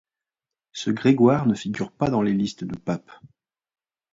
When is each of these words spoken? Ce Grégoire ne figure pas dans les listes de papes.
Ce 0.73 0.89
Grégoire 0.89 1.45
ne 1.45 1.53
figure 1.53 1.91
pas 1.91 2.09
dans 2.09 2.23
les 2.23 2.33
listes 2.33 2.63
de 2.63 2.75
papes. 2.75 3.11